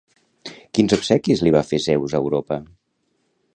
[0.77, 2.61] Quins obsequis li va fer Zeus a Europa?